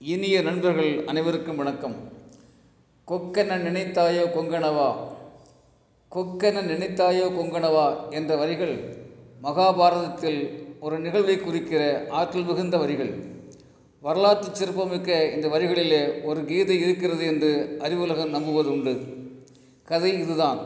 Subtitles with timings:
[0.00, 1.94] இனிய நண்பர்கள் அனைவருக்கும் வணக்கம்.
[3.08, 4.94] கொக்கென நினைத்தாயோ கொங்கணவா
[6.12, 8.74] கொக்கென நினைத்தாயோ கொங்கணவா என்ற வரிகள்
[9.42, 13.12] மகாபாரதத்தில் ஒரு நிகழ்வை குறிக்கிற ஆற்றல் மிகுந்த வரிகள்.
[14.00, 18.94] வரலாற்று சிறப்புமிக்க இந்த வரிகளிலே ஒரு கீதை இருக்கிறது என்று அறிவுலகம் நம்புவது உண்டு
[19.84, 20.58] கதை இதுதான்.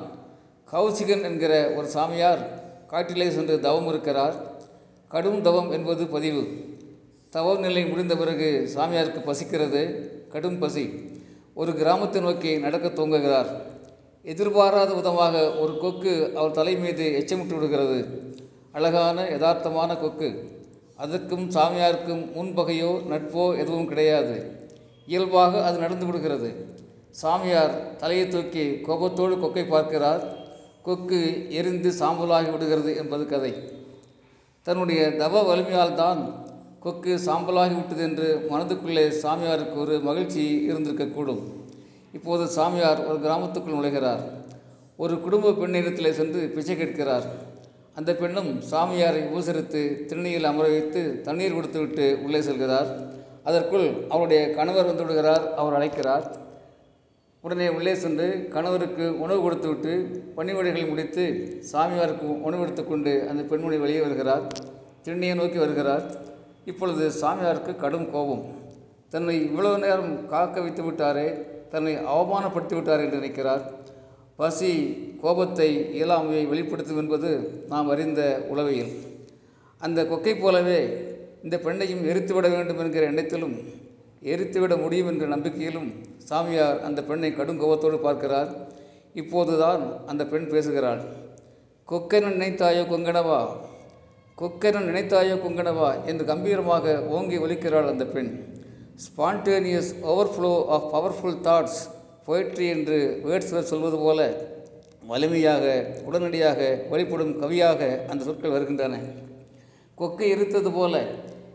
[0.73, 2.43] கௌசிகன் என்கிற ஒரு சாமியார்
[2.87, 4.35] காட்டிலே சென்று தவம் இருக்கிறார்.
[5.09, 6.71] கடும் தவம் என்பது பதிவு.
[7.35, 9.83] தவ நிலை முடிந்த பிறகு சாமியாருக்கு பசிக்கிறது.
[10.29, 10.91] கடும் பசி.
[11.55, 13.47] ஒரு கிராமத்தை நோக்கி நடக்க துவங்குகிறார்.
[14.23, 18.21] எதிர்பாராத விதமாக ஒரு கொக்கு அவர் தலை மீது எச்சமிட்டு விடுகிறது.
[18.73, 20.51] அழகான யதார்த்தமான கொக்கு.
[20.97, 24.67] அதற்கும் சாமியாருக்கும் முன்பகையோ நட்போ எதுவும் கிடையாது.
[25.07, 26.77] இயல்பாக அது நடந்து விடுகிறது.
[27.11, 30.37] சாமியார் தலையை தூக்கி கோபத்தோடு கொக்கை பார்க்கிறார்.
[30.83, 33.55] கொக்கு எரிந்து சாம்பலாகி விடுகிறது என்பது கதை.
[34.63, 36.42] தன்னுடைய தவ வலிமையால் தான்
[36.83, 41.43] கொக்கு சாம்பலாகி விட்டது என்று மனதுக்குள்ளே சாமியாருக்கு ஒரு மகிழ்ச்சி இருந்திருக்கக்கூடும்
[42.13, 44.23] இப்போது சாமியார் ஒரு கிராமத்துக்குள் நுழைகிறார்.
[44.97, 47.27] ஒரு குடும்ப பெண்ணிடத்தில் சென்று பிச்சை கேட்கிறார்.
[47.95, 52.91] அந்த பெண்ணும் சாமியாரை உபசரித்து திருநீயில் அமர வைத்து தண்ணீர் கொடுத்துவிட்டு உள்ளே செல்கிறார்.
[53.45, 55.55] அதற்குள் அவருடைய கணவர் வந்து விடுகிறார்.
[55.55, 56.27] அவர் அழைக்கிறார்.
[57.41, 59.95] உடனே உள்ளே சென்று கணவருக்கு உணவு கொடுத்துவிட்டு
[60.37, 61.25] பணிவடைகளை முடித்து
[61.73, 64.45] சாமியாருக்கு உணவு எடுத்துக்கொண்டு அந்த பெண்மணி வெளியே வருகிறார்.
[65.05, 66.31] திருநீயை நோக்கி வருகிறார்.
[66.65, 68.45] இப்பொழுது சாமியாருக்கு கடும் கோபம்.
[69.11, 71.29] தன்னை இவ்வளவு நேரம் காக்க வைத்து விட்டாரே
[71.71, 73.63] தன்னை அவமானப்படுத்தி விட்டார் என்று நினைக்கிறார்.
[74.37, 74.71] பசி
[75.23, 75.69] கோபத்தை
[75.99, 77.31] இயலாமையை வெளிப்படுத்தும் என்பது
[77.69, 78.93] நாம் அறிந்த உளவையில்.
[79.81, 80.81] அந்த கொக்கை போலவே
[81.43, 83.57] இந்த பெண்ணையும் எரித்துவிட வேண்டும் என்கிற எண்ணத்திலும்
[84.33, 85.89] எரித்துவிட முடியும் என்ற நம்பிக்கையிலும்
[86.29, 88.51] சாமியார் அந்த பெண்ணை கடும் கோபத்தோடு பார்க்கிறார்.
[89.15, 91.03] இப்போதுதான் அந்த பெண் பேசுகிறாள்.
[91.89, 93.41] கொக்கை நினைத்தாயோ கொங்கடவா
[94.41, 96.05] கொக்கென நினைத்தாயோ கொங்கனவா?
[96.05, 98.45] என்று கம்பீரமாக ஓங்கி ஒலிக்கிறாள் அந்த பெண்.
[99.05, 101.81] Spontaneous overflow of powerful thoughts
[102.27, 104.51] poetry என்று வேர்ட்ஸ்வர் சொல்வது போல
[105.07, 108.99] வலிமையாக உடனடியாக வழிபடும் கவியாக அந்த சொற்கள் வருகின்றன.
[109.99, 111.05] கொக்கை இருத்தது போல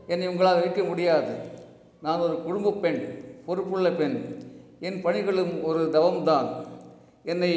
[0.08, 1.36] என்னை உங்களால் வைக்க முடியாது.
[2.02, 3.02] நான் ஒரு குடும்ப பெண்
[3.46, 4.18] பொறுப்புள்ள பெண்.
[4.80, 6.50] என் பணிகளும் ஒரு தவம்தான்.
[7.24, 7.52] என்னை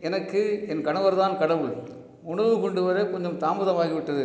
[0.00, 1.76] எனக்கு என் கணவர் தான் கடவுள்.
[2.22, 4.24] உணவு கொண்டு வர கொஞ்சம் தாமதமாகிவிட்டது.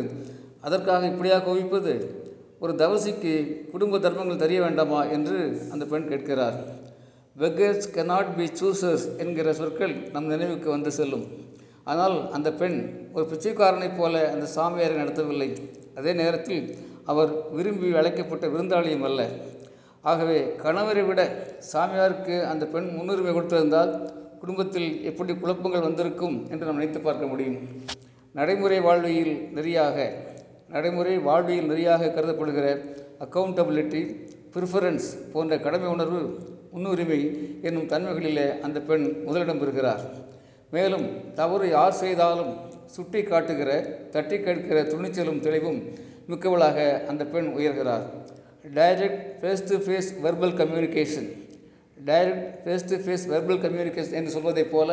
[0.66, 1.94] அதற்காக இப்படியா குவிப்பது?
[2.62, 3.32] ஒரு தவசிக்கு
[3.70, 5.38] குடும்ப தர்மங்கள் தெரிய வேண்டாமா என்று
[5.72, 6.56] அந்த பெண் கேட்கிறார்.
[7.38, 11.26] பெக்கர்ஸ் கெனாட் பி சூசர்ஸ் என்கிற சொற்கள் நம் நினைவுக்கு வந்து செல்லும்.
[11.84, 12.78] ஆனால் அந்த பெண்
[13.12, 15.48] ஒரு பிச்சைக்காரனைப் போல அந்த சாமியாரை நடத்தவில்லை.
[15.94, 16.62] அதே நேரத்தில்
[17.12, 19.22] அவர் விரும்பி அழைக்கப்பட்ட விருந்தாளியும் அல்ல.
[20.10, 21.22] ஆகவே கணவரை விட
[21.72, 23.92] சாமியாருக்கு அந்த பெண் முன்னுரிமை கொடுத்திருந்தால்
[24.40, 27.58] குடும்பத்தில் எப்படி குழப்பங்கள் வந்திருக்கும் என்று நாம் நினைத்து பார்க்க முடியும்.
[28.38, 29.96] நடைமுறை வாழ்வியல் நெறியாக
[30.74, 32.66] நடைமுறை வாழ்வியல் நெறியாக கருதப்படுகிற
[33.24, 34.02] அக்கௌண்டபிலிட்டி
[34.54, 36.20] ப்ரிஃபரன்ஸ் போன்ற கடமை உணர்வு
[36.74, 37.18] முன்னுரிமை
[37.66, 40.02] என்னும் தன்மைகளிலே அந்த பெண் முதலிடம் பெறுகிறார்.
[40.74, 41.06] மேலும்
[41.40, 42.52] தவறு யார் செய்தாலும்
[42.94, 43.70] சுட்டி காட்டுகிற
[44.14, 45.80] தட்டி கேட்கிற துணிச்சலும் தெளிவும்
[46.30, 46.78] மிக்கவளாக
[47.10, 48.04] அந்த பெண் உயர்கிறார்.
[48.78, 51.28] Direct face to face verbal communication
[52.08, 54.90] direct face to face verbal communication என்று சொல்வதைப் போல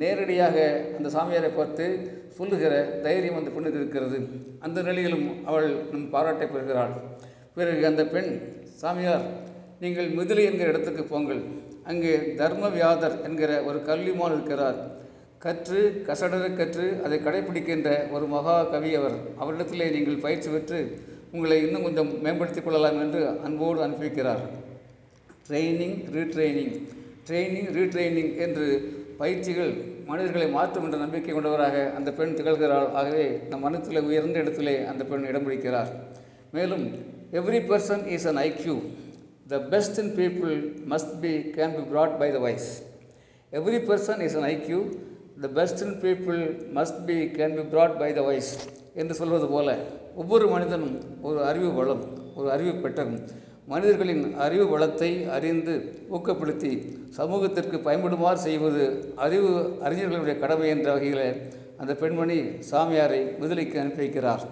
[0.00, 0.56] நேரடியாக
[0.96, 1.84] அந்த சாமியாரை பார்த்து
[2.38, 2.72] சொல்லுகிற
[3.04, 4.18] தைரியம் அந்த பெண்ணுக்கு இருக்கிறது.
[4.66, 6.94] அந்த நிலையிலும் அவள் நம் பாராட்டை பெறுகிறாள்.
[7.56, 8.30] பிறகு அந்த பெண்
[8.82, 9.24] சாமியார்
[9.84, 11.40] நீங்கள் மிதிலை என்கிற இடத்துக்கு போங்கள்.
[11.90, 14.78] அங்கே தர்மவியாதர் என்கிற ஒரு கல்விமான் இருக்கிறார்.
[15.44, 19.16] கற்று கசடர கற்று அதை கடைபிடிக்கின்ற ஒரு மகா கவி அவர்.
[19.42, 20.78] அவரிடத்திலே நீங்கள் பயிற்சி பெற்று
[21.34, 24.42] உங்களை இன்னும் கொஞ்சம் மேம்படுத்திக் கொள்ளலாம் என்று அன்போடு அனுப்பி வைக்கிறார்
[25.48, 26.74] ட்ரைனிங் ரீட்ரைனிங்
[27.28, 28.66] ட்ரைனிங் ரீட்ரைனிங் என்று
[29.20, 29.72] பயிற்சிகள்
[30.10, 32.88] மனிதர்களை மாற்றும் என்ற நம்பிக்கை கொண்டவராக அந்த பெண் திகழ்கிறாள்.
[33.00, 35.90] ஆகவே நம் மனத்தில் உயர்ந்த இடத்திலே அந்த பெண் இடம் பிடிக்கிறார்.
[36.56, 36.84] மேலும்
[37.38, 38.74] every person is an IQ
[39.52, 40.52] the best in people
[40.92, 42.68] must be can be brought by the wise
[43.52, 44.78] every person is an IQ
[45.44, 46.40] the best in people
[46.78, 48.52] must be can be brought by the wise
[49.00, 49.70] என்று சொல்வது போல
[50.22, 50.94] ஒவ்வொரு மனிதனும்
[51.28, 52.04] ஒரு அறிவு வளம்
[52.38, 53.20] ஒரு அறிவு பெட்டகம்
[53.66, 55.74] மனிதர்களின் அறிவு வளத்தை அறிந்து
[56.12, 56.72] ஊக்கப்படுத்தி
[57.08, 62.38] சமூகத்திற்கு பயன்படுமாறு செய்வது அறிவு அறிஞர்களுடைய கடமை என்ற வகையில் அந்த பெண்மணி
[62.70, 64.44] சாமியாரை முதலைக்கு அனுப்பி வைக்கிறார்.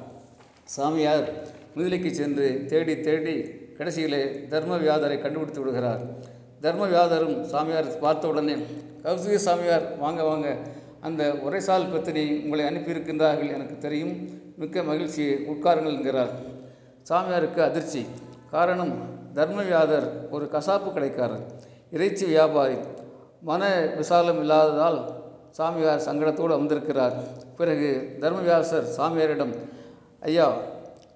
[0.65, 1.33] சாமியார்
[1.77, 3.35] முதலைக்கு சென்று தேடி தேடி
[3.79, 6.03] கடைசியிலே தர்மவியாதரை கண்டுபிடித்து விடுகிறார்.
[6.63, 8.57] தர்மவியாதரும் சாமியார் பார்த்த உடனே
[9.05, 10.57] கௌசிக சாமியார் வாங்க வாங்க.
[11.01, 14.15] அந்த உரைசால் பத்தினி உங்களை அனுப்பியிருக்கின்றார்கள் எனக்கு தெரியும்.
[14.57, 16.31] மிக்க மகிழ்ச்சி உட்காருங்கள் என்கிறார்.
[17.11, 18.07] சாமியாருக்கு அதிர்ச்சி.
[18.55, 18.93] காரணம்
[19.37, 20.05] தர்மவியாதர்
[20.35, 21.47] ஒரு கசாப்பு கடைக்காரர்
[21.91, 22.77] இறைச்சி வியாபாரி.
[23.49, 23.63] மன
[23.97, 24.99] விசாலம் இல்லாததால்
[25.59, 27.17] சாமியார் சங்கடத்தோடு வந்திருக்கிறார்
[27.57, 27.89] பிறகு
[28.21, 29.55] தர்மவியாசர் சாமியாரிடம்
[30.21, 30.47] ஐயா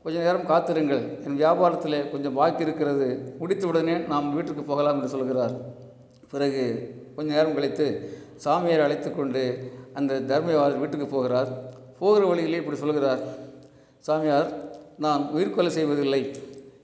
[0.03, 1.05] கொஞ்சம் நேரம் காத்திருங்கள்.
[1.27, 3.09] என் வியாபாரத்தில் கொஞ்சம் பாக்கி இருக்கிறது.
[3.41, 5.55] முடித்தவுடனே நாம் வீட்டுக்கு போகலாம் என்று சொல்கிறார்.
[6.35, 6.65] பிறகு
[7.17, 7.87] கொஞ்ச நேரம் கழித்து
[8.47, 9.45] சாமியார் அழைத்து கொண்டு
[9.95, 11.53] அந்த தர்மவியாபாரர் வீட்டுக்கு போகிறார்.
[12.03, 13.23] போகிற வழியிலே இப்படி சொல்கிறார்.
[13.99, 14.51] சாமியார்
[15.07, 16.23] நான் உயிர்கொலை செய்வதில்லை.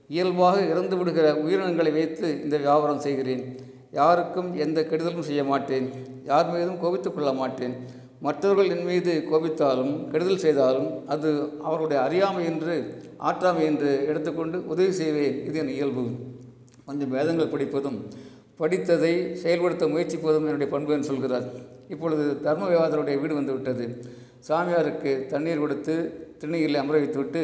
[0.09, 3.57] இயல்பாக இறந்து விடுகிற உயிரினங்களை வைத்து இந்த வியாபாரம் செய்கிறேன்.
[3.91, 5.91] யாருக்கும் எந்த கெடுதலும் செய்ய மாட்டேன்.
[6.25, 7.75] யார் மீதும் கோபித்துக் கொள்ள மாட்டேன்.
[8.21, 15.45] மற்றவர்கள் என் மீது கோபித்தாலும் கெடுதல் செய்தாலும் அது அவருடைய அறியாமை என்று ஆற்றாமை என்று எடுத்துக்கொண்டு உதவி செய்வேன்.
[15.47, 16.05] இது என் இயல்பு.
[16.87, 17.99] கொஞ்சம் வேதங்கள் படிப்பதும்
[18.59, 21.47] படித்ததை செயல்படுத்த முயற்சிப்பதும் என்னுடைய பண்பு என்று சொல்கிறார்.
[21.89, 24.05] இப்பொழுது தர்ம விவாதருடைய வீடு வந்துவிட்டது.
[24.49, 25.95] சாமியாருக்கு தண்ணீர் கொடுத்து
[26.41, 27.43] திருநீரில் அமர வைத்துவிட்டு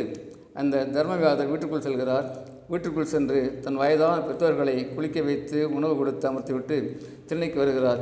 [0.54, 2.26] அந்த தர்மவியாதர் வீட்டுக்குள் செல்கிறார்.
[2.70, 6.76] வீட்டுக்குள் சென்று தன் வயதான பெற்றோர்களை குளிக்க வைத்து உணவு கொடுத்து அமர்த்திவிட்டு
[7.28, 8.00] திண்ணைக்கு வருகிறார்.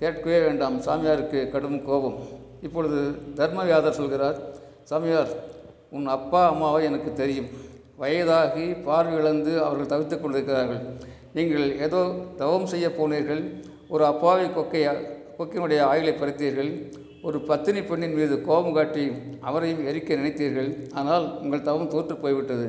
[0.00, 2.18] கேட்கவே வேண்டாம் சாமியாருக்கு கடும் கோபம்.
[2.62, 3.00] இப்பொழுது
[3.36, 4.38] தர்மவியாதர் சொல்கிறார்
[4.90, 5.32] சாமியார்
[5.90, 7.48] உன் அப்பா அம்மாவை எனக்கு தெரியும்.
[8.00, 10.82] வயதாகி பார்வை இழந்து அவர்கள் தவித்துக் கொண்டிருக்கிறார்கள்.
[11.32, 12.00] நீங்கள் ஏதோ
[12.36, 13.42] தவம் செய்ய போனீர்கள்.
[13.88, 14.92] ஒரு அப்பாவி கொக்கையை
[15.38, 16.70] கொக்கினுடைய ஆயுளை பறித்தீர்கள்.
[17.26, 19.04] ஒரு பத்தினி பெண்ணின் மீது கோபம் காட்டி
[19.48, 20.68] அவரையும் எரிக்க நினைத்தீர்கள்.
[20.98, 22.66] ஆனால் உங்கள் தவம் தோற்று போய்விட்டது.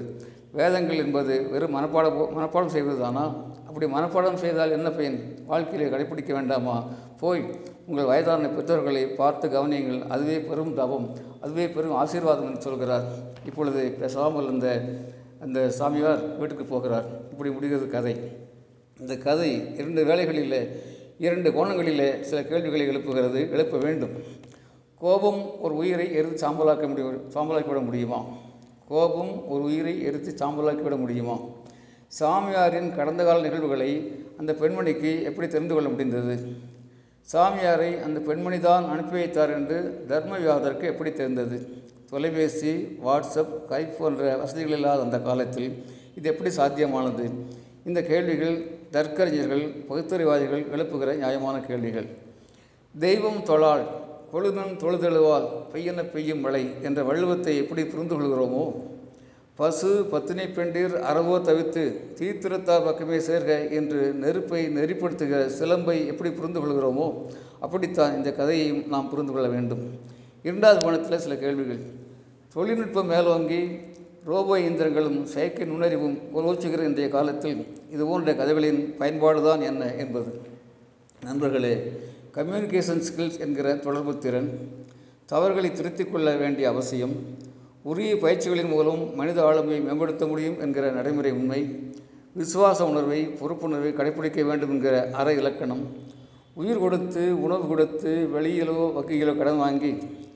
[0.60, 3.26] வேதங்கள் என்பது வெறும் மனப்பாடம் மனப்பாடம் செய்வதுதானா
[3.68, 5.18] அப்படி மனப்பாடம் செய்தால் என்ன பயன்?
[5.52, 6.76] வாழ்க்கையிலே கடைப்பிடிக்க வேண்டாமா?
[7.22, 7.42] போய்
[7.90, 10.02] உங்கள் வயதான பெற்றோர்களை பார்த்து கவனியுங்கள்.
[10.14, 11.08] அதுவே பெரும் தவம்
[11.44, 13.06] அதுவே பெரும் ஆசீர்வாதம் என்று சொல்கிறார்.
[13.50, 14.68] இப்பொழுது பேசாமல் இருந்த
[15.46, 17.08] அந்த சாமியார் வீட்டுக்கு போகிறார்.
[17.32, 18.16] இப்படி முடிகிறது கதை.
[19.04, 20.60] இந்த கதை இரண்டு வேளைகளில்
[21.20, 24.10] இரண்டு கோணங்களிலே சில கேள்விகளை எழுப்புகிறது எழுப்ப வேண்டும்.
[25.00, 28.26] கோபம் ஒரு உயிரை எரித்து சாம்பலாக்க முடியும் சாம்பலாக்கிவிட முடியுமா?
[28.88, 31.40] கோபம் ஒரு உயிரை எரித்து சாம்பலாக்கிவிட முடியுமா?
[32.20, 36.48] சாமியாரின் கடந்த கால நிகழ்வுகளை அந்த பெண்மணிக்கு எப்படி தெரிந்து கொள்ள முடிந்தது?
[37.34, 41.68] சாமியாரை அந்த பெண்மணி தான் அனுப்பி வைத்தார் என்று தர்மவியாதருக்கு எப்படி தெரிந்தது?
[42.10, 45.84] தொலைபேசி வாட்ஸ்அப் கைப் போன்ற வசதிகள் இல்லாத அந்த காலத்தில்
[46.16, 47.32] இது எப்படி சாத்தியமானது?
[47.86, 52.08] இந்த கேள்விகள் தர்க்கறிஞர்கள் பகுத்தறிவாதிகள் எழுப்புகிற நியாயமான கேள்விகள்.
[52.96, 53.84] தெய்வம் தொழால்
[54.34, 58.64] கொழுநன் தொழுதெழுவால் பெய்யன பெய்யும் மழை என்ற வள்ளுவத்தை எப்படி புரிந்து கொள்கிறோமோ
[59.56, 61.84] பசு பத்தினி பெண்டிர் அறவோ தவித்து
[62.18, 67.08] தீத்திரத்தார் பக்கமே சேர்க என்று நெருப்பை நெறிப்படுத்துகிற சிலம்பை எப்படி புரிந்து கொள்கிறோமோ
[67.60, 69.84] அப்படித்தான் இந்த கதையையும் நாம் புரிந்து கொள்ள வேண்டும்.
[70.44, 71.80] இரண்டாவது கோணத்தில் சில கேள்விகள்.
[72.54, 73.62] தொழில்நுட்பம் மேலோங்கி
[74.28, 77.60] ரோபோ இயந்திரங்களும் செயற்கை நுண்ணறிவும் உருவச்சுகிற இன்றைய காலத்தில்
[77.90, 80.32] இது போன்ற கதைகளின் பயன்பாடுதான் என்ன என்பது.
[81.22, 81.74] நண்பர்களே
[82.32, 84.50] கம்யூனிகேஷன் ஸ்கில்ஸ் என்கிற தொடர்பு திறன்
[85.26, 87.16] தவறுகளை திருத்திக் கொள்ள வேண்டிய அவசியம்
[87.84, 91.62] உரிய பயிற்சிகளின் மூலம் மனித ஆளுமையை மேம்படுத்த முடியும் என்கிற நடைமுறை உண்மை
[92.36, 95.84] விசுவாச உணர்வை பொறுப்புணர்வை கடைப்பிடிக்க வேண்டும் என்கிற அற இலக்கணம்
[96.54, 99.92] உயிர் கொடுத்து உணவு கொடுத்து வெளியிலோ வங்கியிலோ கடன் வாங்கி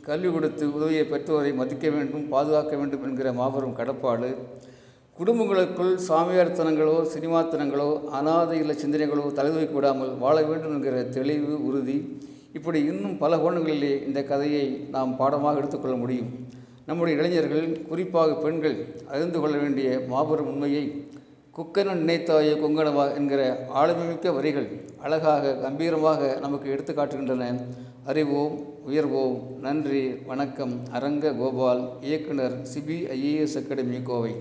[0.06, 4.30] கல்வி கொடுத்து உதவியை பெற்றோரை மதிக்க வேண்டும் பாதுகாக்க வேண்டும் என்கிற மாபெரும் கடப்பாடு.
[5.18, 11.98] குடும்பங்களுக்குள் சாமியார்த்தனங்களோ சினிமாத்தனங்களோ அனாதை இல்ல சிந்தனைகளோ தலைதூக்கி விடாமல் வாழ வேண்டும் என்கிற தெளிவு உறுதி.
[12.53, 16.31] இப்படி இன்னும் பல கோணங்களிலே இந்த கதையை நாம் பாடமாக எடுத்துக்கொள்ள முடியும்.
[16.86, 18.77] நம்முடைய இளைஞர்கள் குறிப்பாக பெண்கள்
[19.07, 20.83] அறிந்து கொள்ள வேண்டிய மாபெரும் உண்மையை
[21.57, 23.42] குக்கன நினைத்தாய கொங்கணவா என்கிற
[23.81, 24.68] ஆளுமைமிக்க வரிகள்
[25.06, 27.53] அழகாக கம்பீரமாக நமக்கு எடுத்து காட்டுகின்றன.
[28.12, 28.56] அறிவோம்
[28.87, 29.59] உயர்வோம்.
[29.59, 30.13] நன்றி.
[30.25, 30.87] வணக்கம்.
[30.91, 34.31] அரங்க கோபால் இயக்குனர் சிபிஐஏஎஸ் அகாடமி கோவை.